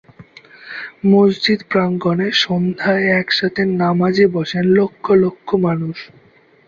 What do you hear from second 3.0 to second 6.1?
একসাথে নামাজে বসেন লক্ষ লক্ষ মানুষ।